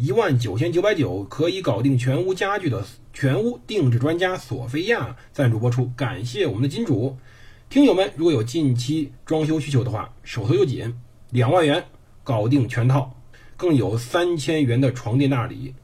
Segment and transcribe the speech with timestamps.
[0.00, 7.16] 一万九千九百九可以搞定全屋家具的全屋定制专家索菲亚赞助播出，感谢我们的金主。
[7.68, 10.96] 听友们，如果有近期装修需求的话，手头又紧，
[11.30, 11.86] 两万元
[12.22, 13.16] 搞定全套，
[13.56, 15.74] 更有三千元的床垫大礼，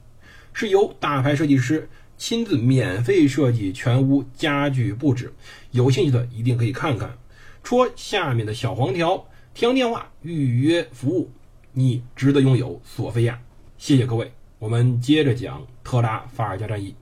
[0.53, 5.33] 是由大牌设计师亲自免费设计全屋家具布置。
[5.71, 7.17] 有兴趣的一定可以看看，
[7.63, 11.29] 戳下面的小黄条，听电话预约服务，
[11.73, 13.41] 你值得拥有索菲亚。
[13.85, 16.95] 谢谢各位，我们接着讲特拉法尔加战役。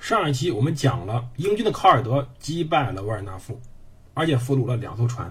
[0.00, 3.60] 上一期我们讲了英军的考尔德击败了维尔纳夫。
[4.14, 5.30] 而且俘虏了两艘船，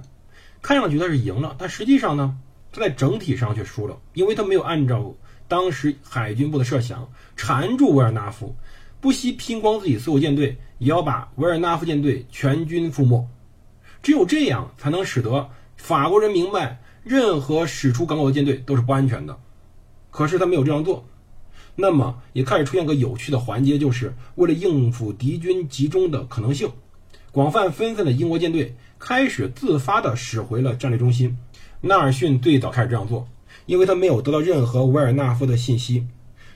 [0.62, 2.38] 看上去他是赢了，但实际上呢，
[2.72, 5.16] 他在整体上却输了，因为他没有按照
[5.48, 8.56] 当时海军部的设想缠住维尔纳夫，
[9.00, 13.28] 不惜拼光自己所有舰队，也要把维尔纳夫舰队全军覆没。
[14.04, 19.40] 只有这样，才能使得法国人明白，任何驶出港口的舰队都是不安全的。
[20.12, 21.06] 可是他没有这样做，
[21.76, 26.70] 那么也开始出现个有趣的环节，就是为了应付敌军集中的可能性。
[27.32, 31.38] 广泛分散的英国舰队开始自发地驶回了战略中心。
[31.80, 33.28] 纳尔逊最早开始这样做，
[33.66, 36.06] 因为他没有得到任何维尔纳夫的信息，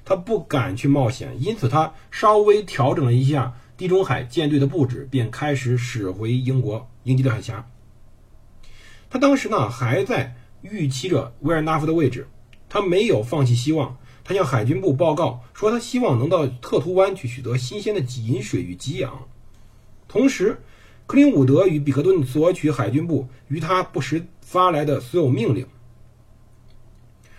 [0.03, 7.67] 他不敢去冒险，因此他稍微调整了一下地中海舰队的布置，便开始驶回英国英吉利海峡。
[9.09, 12.27] 他当时呢还在预期着维尔纳夫的位置，
[12.69, 13.97] 他没有放弃希望。
[14.23, 19.27] 他向海军部报告说，他希望能到特图湾去取得新鲜的饮水与给养。
[20.07, 20.59] 同时，
[21.05, 25.67] 克林伍德与比克顿索取海军部于他不时发来的所有命令。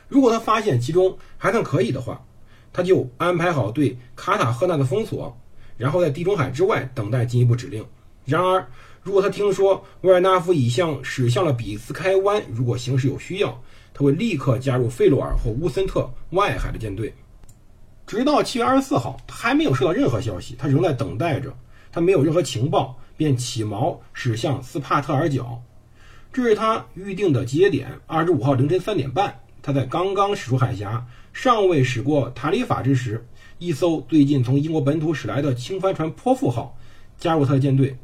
[0.06, 2.24] 如果他发现其中还算可以的话，
[2.72, 5.36] 他就安排好对卡塔赫纳的封锁，
[5.76, 7.84] 然后在地中海之外等待进一步指令。
[8.24, 8.68] 然而，
[9.02, 13.60] 如果他听说维尔纳夫已向驶向了比斯开湾，如果形势有需要，
[13.96, 17.14] 他会立刻加入费洛尔或乌森特外海的舰队。
[18.06, 21.56] 直到七月二十四号，他还没有收到任何消息，他仍在等待着。
[21.90, 25.62] 他没有任何情报，便起锚驶向斯帕特尔角，
[26.30, 27.90] 这是他预定的节点。
[28.06, 33.26] 二十五号凌晨三点半，他在刚刚驶出海峡，尚未驶过塔里法之时，
[33.58, 36.76] 一艘最近从英国本土驶来的轻帆船“泼妇号”
[37.16, 37.96] 加入他的舰队。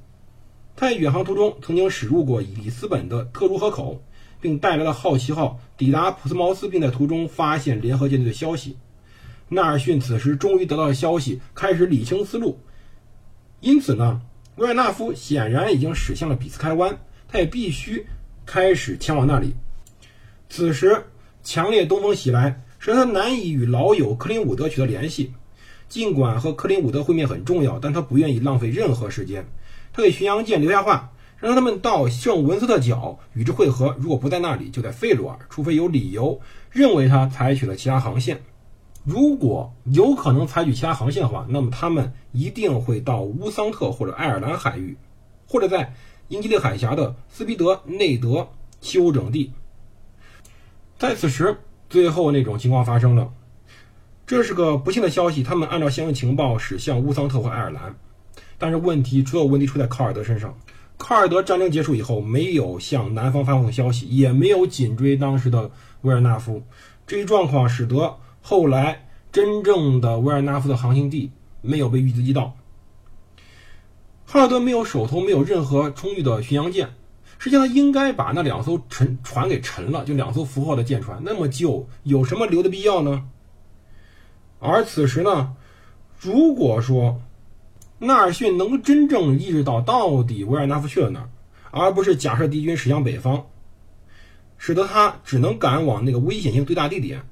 [0.75, 4.03] 他在远航途中曾经驶入过里斯本的特殊河口，
[4.43, 8.77] 并带来了“好奇号”抵达普斯茅斯，并在途中发现联合舰队的消息。
[9.49, 12.59] 纳尔逊此时终于得到了消息，开始理清思路。
[13.61, 14.21] 因此呢，
[14.57, 16.99] 维尔纳夫显然已经驶向了比斯开湾，
[17.29, 18.05] 他也必须
[18.45, 19.55] 开始前往那里。
[20.49, 21.05] 此时，
[21.43, 25.33] 强烈东风袭来，使他难以与老友克林伍德取得联系。
[25.89, 29.47] 尽管和克林伍德会面很重要，但他不愿意浪费任何时间。
[29.93, 33.97] 他给巡洋舰留下话，让他们到圣文斯特角与之会合。
[33.99, 38.41] 如果不在那里，就在费罗尔，除非有理由认为他采取了其他航线。
[39.05, 44.97] 如果有可能采取其他航线的话，那么他们一定会到乌桑特或者爱尔兰海域，
[45.49, 45.93] 或者在
[46.29, 48.49] 英吉利海峡的斯皮德内德
[48.81, 49.53] 休整地。
[50.97, 51.57] 在此时，
[51.91, 53.29] 最后那种情况发生了，
[54.25, 55.43] 这是个不幸的消息。
[55.43, 57.97] 他们按照相应情报驶向乌桑特或爱尔兰，
[58.59, 60.57] 但是问题所有问题出在考尔德身上。
[61.03, 65.69] 卡尔德战争结束以后，没有向南方发送消息，也没有紧追当时的
[66.03, 66.63] 维尔纳夫。
[67.09, 68.19] 这一状况使得。
[68.41, 72.57] 后来，真正的维尔纳夫的航行地没有被预知到。
[74.25, 76.91] 哈尔德没有手头没有任何充裕的巡洋舰，
[77.37, 83.25] 实际上应该把那两艘沉船给沉了，就两艘符号的舰船，那么就有什么留的必要呢？
[84.61, 85.57] 而此时呢，
[86.21, 87.21] 如果说
[88.05, 91.31] 纳尔逊能真正意识到到底维尔纳夫去了哪儿，
[91.71, 93.47] 而不是假设敌军驶向北方，
[94.59, 97.23] 使得他只能赶往那个危险性最大地点。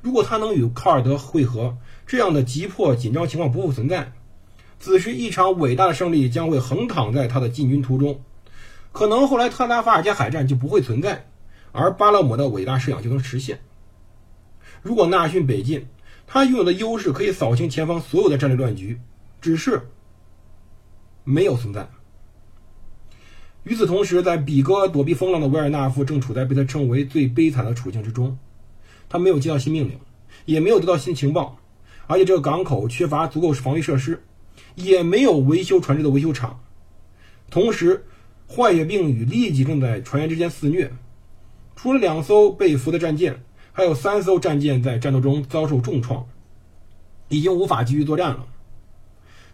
[0.00, 1.76] 如果他能与卡尔德会合，
[2.06, 4.12] 这样的急迫紧张情况不复存在。
[4.78, 8.20] 此时，一场伟大的胜利将会横躺在他的进军途中。
[8.92, 11.26] 可能后来特拉法尔加海战就不会存在，
[11.72, 13.60] 而巴勒姆的伟大设想就能实现。
[14.82, 15.88] 如果纳尔逊北进，
[16.28, 19.00] 他拥有的优势可以扫清前方所有的战略乱局，
[19.40, 19.88] 只是
[21.24, 21.88] 没有存在。
[23.64, 28.36] 与此同时，在比戈躲避风浪的维尔纳夫正处在被他称为最悲惨的处境之中。
[29.08, 29.98] 他没有接到新命令，
[30.46, 31.58] 也没有得到新情报，
[32.06, 34.24] 而且这个港口缺乏足够防御设施，
[34.74, 36.60] 也没有维修船只的维修厂。
[37.50, 38.04] 同时，
[38.48, 40.92] 坏血病与痢疾正在船员之间肆虐。
[41.76, 43.42] 除了两艘被俘的战舰，
[43.72, 46.26] 还有三艘战舰在战斗中遭受重创，
[47.28, 48.46] 已经无法继续作战了。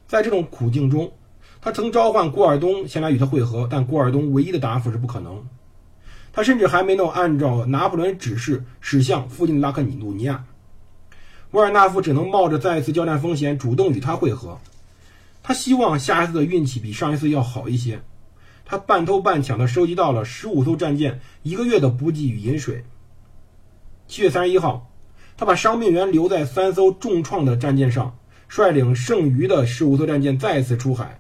[0.07, 1.13] 在这种苦境中，
[1.61, 5.45] 他曾召唤郭尔东前来与他会合，但郭尔东唯一的答复是不可能。
[6.33, 10.45] 他甚至还没能按照拿破仑指示驶向附近的拉克鲁尼亚。
[11.51, 14.59] 沃尔纳夫只能冒着再次交战风险，主动与他会合。
[15.43, 18.03] 他希望下一次的运气比上一次要好一些。
[18.65, 22.85] 他半偷半抢地收集到了十五艘战舰一个月的补给与饮水。
[24.07, 24.91] 七月三十一号，
[25.39, 28.17] 他把伤病员留在三艘重创的战舰上，
[28.47, 31.19] 率领剩余的十五艘战舰再次出海。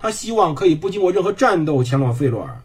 [0.00, 2.62] 他希望可以不经过任何战斗前往费洛尔。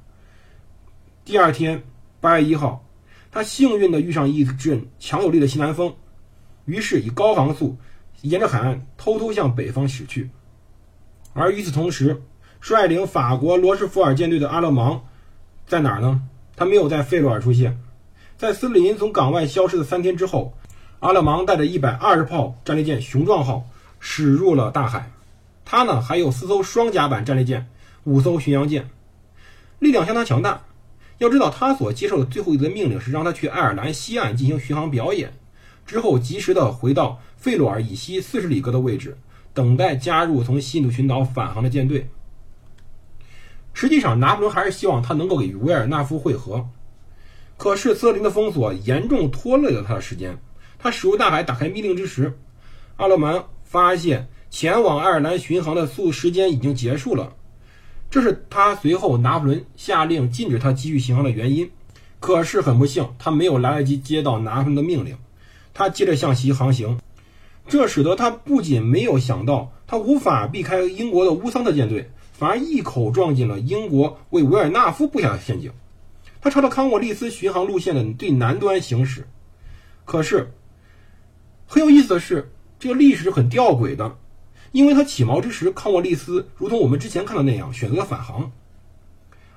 [1.25, 1.83] 第二天，
[2.21, 2.85] 八月一号，
[3.29, 5.93] 他幸运地遇上一阵强有力的西南风。
[6.63, 7.75] 于是以高航速
[8.21, 10.29] 沿着海岸偷偷向北方驶去，
[11.33, 12.23] 而与此同时，
[12.61, 15.03] 率领法国罗什福尔舰队的阿勒芒
[15.67, 16.21] 在哪儿呢？
[16.55, 17.77] 他没有在费洛尔出现。
[18.37, 20.53] 在斯里林从港外消失的三天之后，
[21.01, 23.65] 阿勒芒带着一百二十炮战列舰“雄壮号”
[23.99, 25.11] 驶入了大海。
[25.65, 27.67] 他呢还有四艘双甲板战列舰、
[28.03, 28.87] 五艘巡洋舰，
[29.79, 30.61] 力量相当强大。
[31.17, 35.33] 要知道，他所接受的最后一则命令是让他去爱尔兰西岸进行巡航表演。
[35.85, 39.17] 之后，及时的回到费洛尔以西四十里格的位置，
[39.53, 42.09] 等待加入从西印度群岛返航的舰队。
[43.73, 46.67] 实际上，拿破仑还是希望他能够与维尔纳夫会合，
[47.57, 50.37] 可是瑟林的封锁严重拖累了他的时间。
[50.79, 52.37] 他驶入大海，打开密令之时，
[52.97, 57.33] 阿勒曼发现前往爱尔兰巡航的速时间已经结束了，
[58.09, 61.69] 这是他随后拿破仑下令禁止他继续巡航的原因。
[62.21, 65.17] 可是很不幸，他没有来得及接到拿破仑的命令。
[65.73, 66.97] 他接着向西航行，
[67.67, 75.69] 这使得他不仅没有想到他无法避开英国的乌桑特舰队，反而一口撞进了英国为维尔纳夫布下的陷阱。
[76.39, 79.27] 他朝着康沃利斯巡航路线的最南端行驶，
[80.05, 80.53] 可是
[81.67, 82.49] 很有意思的是，
[82.79, 84.15] 这个历史很吊诡的，
[84.75, 88.51] 因为他起锚之时，康沃利斯如同我们之前看到那样选择了返航。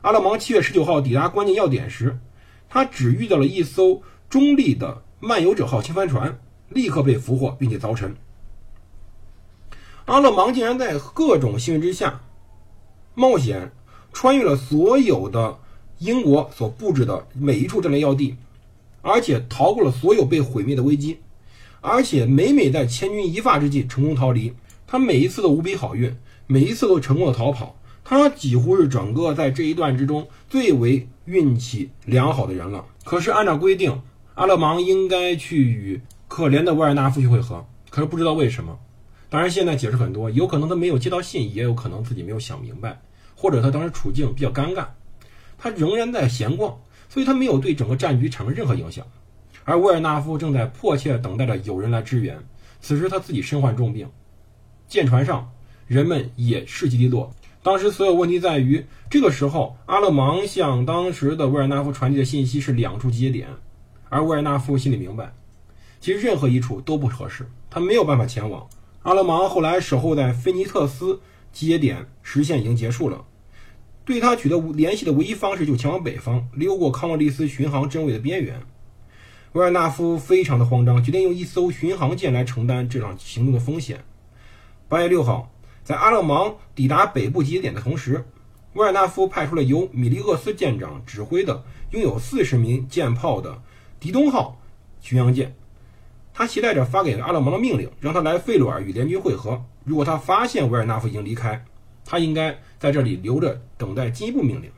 [0.03, 2.21] 阿勒芒七月十九号抵达关键要点时，
[2.69, 4.01] 他只遇到了一艘
[4.31, 5.03] 中立的。
[5.19, 6.39] 漫游者号轻帆船
[6.69, 8.15] 立刻被俘获，并且凿沉。
[10.05, 12.21] 阿勒芒竟然在各种幸运之下，
[13.17, 13.73] 冒险
[14.13, 15.59] 穿越了所有的
[15.99, 18.37] 英国所布置的每一处战略要地，
[19.03, 21.19] 而且逃过了所有被毁灭的危机，
[21.81, 24.55] 而且每每在千钧一发之际成功逃离。
[24.89, 26.13] 他每一次都无比好运，
[26.49, 27.79] 每一次都成功的逃跑。
[28.03, 32.85] 他几乎是整个在这一段之中最为运气良好的人了。
[33.05, 34.03] 可是按照规定。
[34.35, 38.79] 阿勒芒应该去与可怜的维尔纳夫去会合，可是不知道为什么。
[39.29, 43.01] 当然，现在解释很多，有可能他没有接到信，也有可能自己没有想明白，
[43.35, 44.87] 或者他当时处境比较尴尬，
[45.59, 49.05] 他仍然在闲逛，所以他没有对整个战局产生任何影响。
[49.65, 52.39] 而维尔纳夫正在迫切等待着有人来支援，
[52.81, 54.09] 此时他自己身患重病，
[54.89, 55.53] 舰船上
[55.87, 57.33] 人们也士气低落。
[57.63, 63.49] 当时所有问题在于，这个时候阿勒芒向当时的维尔纳夫传递的信息是两处集结点。
[64.09, 65.35] 而维尔纳夫心里明白，
[66.01, 68.67] 其实任何一处都不合适，他没有办法前往。
[69.03, 71.21] 阿勒芒后来守候在菲尼特斯
[71.53, 73.25] 集结点，时限已经结束了。
[74.07, 78.63] 对他取得联系的唯一方式就前往北方，溜过康沃利斯巡航阵位的边缘。
[79.53, 84.03] 维尔纳夫非常的慌张，决定用一艘巡航舰来承担这场行动的风险。
[84.91, 85.53] 八月六号，
[85.85, 88.25] 在阿勒芒抵达北部集结点的同时，
[88.73, 93.61] 维尔纳夫派出了由米利厄斯舰长指挥的拥有四十名舰炮的。
[94.01, 94.59] 迪东号
[95.03, 95.55] 巡洋舰，
[96.33, 99.63] 他携带着发给阿勒芒的命令，让他来费洛尔与联军会合。
[99.85, 101.63] 如果他发现维尔纳夫已经离开，
[102.07, 104.73] 他应该在这里留着等待进一步命令。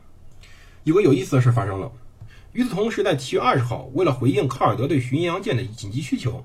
[0.82, 1.92] 有个有意思的事发生了。
[2.52, 6.44] 与此同时，在七月二十号，为了回应卡尔德对巡洋舰的紧急需求，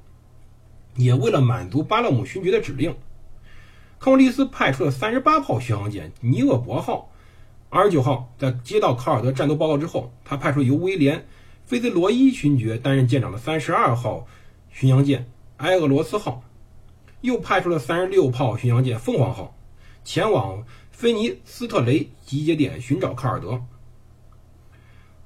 [0.98, 2.96] 也为了满足巴勒姆勋爵的指令，
[4.00, 7.12] 康沃利斯派出了三十八炮巡洋舰尼厄伯号。
[7.70, 11.26] 二十九号，在接到卡尔德战斗报告之后，他派出由威廉。
[11.66, 14.28] 菲兹罗伊勋爵担任舰长的三十二号
[14.72, 16.44] 巡洋舰埃俄罗斯号，
[17.22, 19.58] 又派出了三十六炮巡洋舰凤凰号，
[20.04, 23.64] 前往菲尼斯特雷集结点寻找卡尔德。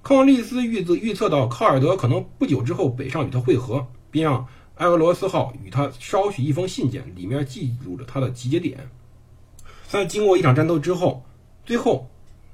[0.01, 4.47] 康沃利斯预测预测到卡尔德可能不久之后北上与他会合，并让
[4.79, 8.89] 埃俄罗斯号与他捎去一封信件，里面记录着他的集结点。
[9.87, 11.23] 在经过一场战斗之后，
[11.65, 12.09] 最后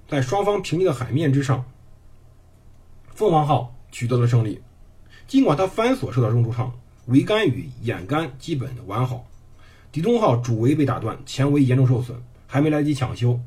[0.07, 1.65] 在双方平静的海面之上，
[3.15, 3.71] 凤凰号。
[3.91, 4.61] 取得了胜利，
[5.25, 6.73] 尽管他帆索受到重创，
[7.07, 9.25] 桅杆与掩杆基本完好，
[9.89, 13.39] 狄通号主桅被打断，前桅严重受损，还没来得及抢修，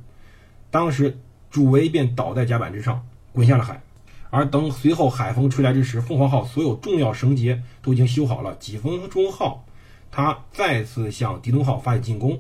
[0.71, 1.19] 当时
[1.51, 3.83] 主桅便倒在甲板之上，滚下了海。
[4.31, 8.55] 而等随后海风吹来之时，凤凰号所有重要绳结都已经修好了。
[8.57, 9.65] 几分钟后，
[10.11, 12.39] 他再次向狄东号发起进攻。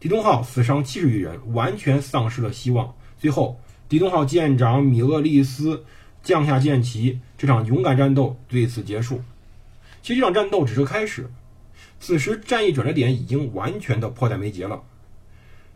[0.00, 2.94] 狄东号死伤七十余人，完全丧失了希望。
[3.18, 5.84] 最后，狄东号舰长米厄利斯
[6.22, 9.20] 降下舰旗，这场勇敢战斗对此结束。
[10.00, 11.30] 其实这场战斗只是开始，
[12.00, 14.80] 此时战役转折点已经完全的迫在眉睫了。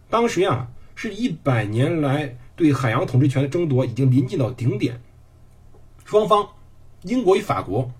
[0.08, 2.36] 当时呀，是一百年来。
[2.54, 5.00] 对海洋统治权的争夺已经临近到顶点，
[6.04, 6.48] 双方，
[7.02, 7.90] 英国与法国，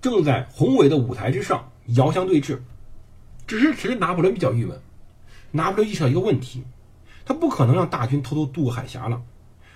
[0.00, 2.58] 正在宏伟的舞台之上遥相对峙。
[3.46, 4.80] 只是其实拿破仑比较郁闷，
[5.50, 6.64] 拿破仑意识到一个问题，
[7.24, 9.22] 他不可能让大军偷偷渡海峡了。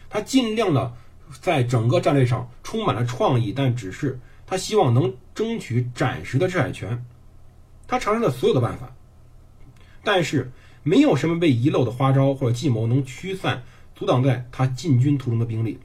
[0.08, 0.94] 他尽量的
[1.40, 7.04] 在整个战略上充满了创意，但只是他希望能争取暂时的制海权。
[7.86, 8.94] 他尝试了所有的办法，
[10.02, 10.52] 但是
[10.82, 13.64] 没有什么被遗漏的花招或者计谋能驱散。
[13.94, 15.78] 阻挡在他进军途中的兵力，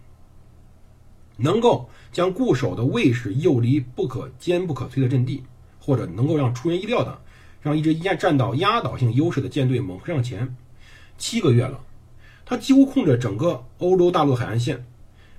[1.38, 5.44] 能够将固守的卫士诱离不可坚不可摧的阵地，
[5.80, 7.22] 或者能够让出人意料的
[7.62, 10.56] 让一支压占到压倒性优势的舰队猛冲上前。
[11.18, 11.82] 七个月了，
[12.46, 14.86] 他几乎控制整个欧洲大陆海岸线，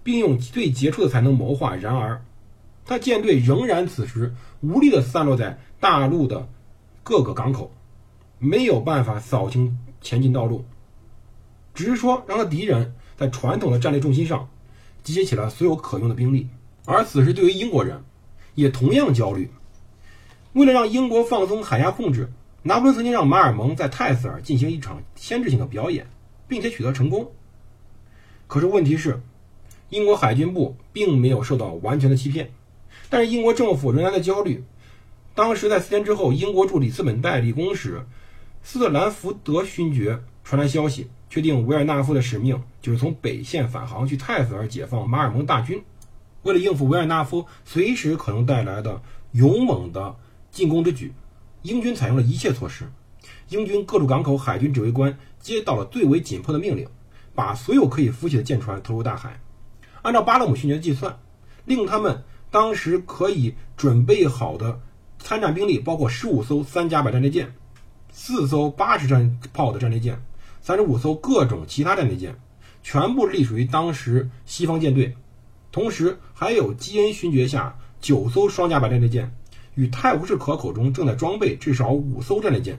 [0.03, 1.75] 并用最杰出的才能谋划。
[1.75, 2.23] 然而，
[2.85, 6.49] 他舰队仍然此时无力地散落在大陆的
[7.03, 7.73] 各个港口，
[8.39, 10.65] 没有办法扫清前进道路。
[11.81, 14.51] 只是说，让他敌人在传统的战略重心上
[15.03, 16.47] 集结起来所有可用的兵力，
[16.85, 18.05] 而此时对于英国人
[18.55, 19.51] 也同样焦虑。
[20.53, 22.31] 为了让英国放松海峡控制，
[22.65, 26.07] 拿破仑曾经让马尔蒙在泰斯尔进行一场牵制性的表演，
[26.47, 27.33] 并且取得成功。
[28.47, 29.23] 可是问题是，
[29.89, 32.53] 英国海军部并没有受到完全的欺骗，
[33.09, 34.63] 但是英国政府仍然在焦虑。
[35.35, 38.05] 当时在四天之后，英国驻里斯本代理公使
[38.63, 41.09] 斯特兰福德勋爵传来消息。
[41.31, 45.83] 确定维尔纳夫的使命就是从北线返航去泰斯尔解放马尔蒙大军。
[46.43, 49.01] 为了应付维尔纳夫随时可能带来的
[49.33, 50.17] 勇猛的
[50.51, 51.13] 进攻之举，
[51.63, 52.91] 英军采用了一切措施。
[53.49, 56.89] 英军各处港口海军指挥官接到了最为紧迫的命令，
[57.35, 59.41] 把所有可以浮起的舰船投入大海。
[60.03, 61.21] 按照巴勒姆勋爵的计算，
[61.65, 64.81] 令他们当时可以准备好的
[65.19, 67.55] 参战兵力包括十五艘三甲板战列舰，
[68.11, 70.21] 四艘八十战炮的战列舰。
[70.63, 72.37] 三十五艘各种其他战列舰，
[72.83, 75.17] 全部隶属于当时西方舰队，
[75.73, 79.33] 同时还有基恩勋爵下九艘双甲板战列舰，
[79.75, 82.79] 与泰晤士河口中正在装备至少五艘战列舰。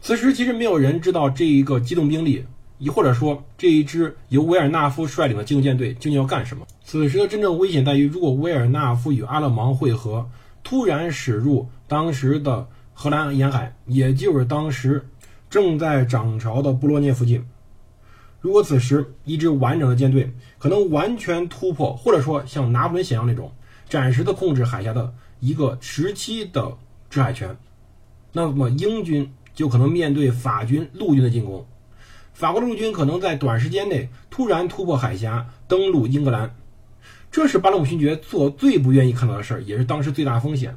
[0.00, 2.44] 此时其实没有人知道这一个机动兵力，
[2.78, 6.66] 亦或者说这一支由维尔纳夫率领的机动舰队究竟要干什么。
[6.84, 10.30] 此时的真正危险在于，如果维尔纳夫与阿勒芒会合，
[10.62, 15.06] 突然驶入当时的荷兰沿海，也就是当时。
[15.54, 17.46] 正在涨潮的布洛涅附近，
[18.40, 23.52] 如果此时一支完整的舰队可能完全突破，或者说像拿破仑想要那种
[23.88, 26.76] 暂时的控制海峡的一个时期的
[27.08, 27.56] 制海权，
[28.32, 31.64] 那么英军就可能面对法军陆军的进攻。
[32.32, 36.52] 法国陆军可能在短时间内突然突破海峡，登陆英格兰。
[37.30, 40.76] 这是巴勒姆勋爵做最不愿意看到的事儿，也是当时最大风险。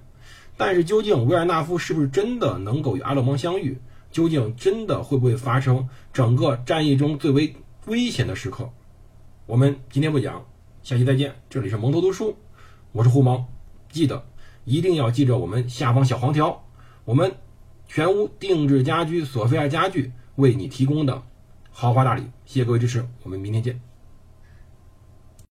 [0.56, 3.76] 但是，究竟维尔纳夫是不是真的能够与阿勒芒相遇？
[4.12, 8.70] 究竟真的会不会发生整个战役中最为危险的时刻？
[9.46, 10.46] 我们今天不讲，
[10.84, 11.36] 下期再见。
[11.50, 12.36] 这里是蒙头读书，
[12.92, 13.46] 我是胡蒙，
[13.90, 14.26] 记得
[14.66, 16.66] 一定要记着我们下方小黄条，
[17.06, 17.32] 我们
[17.88, 21.24] 全屋定制家居索菲亚家具为你提供的
[21.72, 22.24] 豪华大礼。
[22.46, 23.87] 谢谢各位支持，我们明天见。